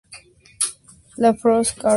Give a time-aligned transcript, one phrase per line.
[1.21, 1.89] La Fosse-Corduan